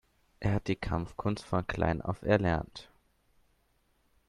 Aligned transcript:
Er 0.39 0.53
hat 0.53 0.67
die 0.67 0.75
Kampfkunst 0.77 1.45
von 1.45 1.67
klein 1.67 2.01
auf 2.01 2.23
erlernt. 2.23 2.89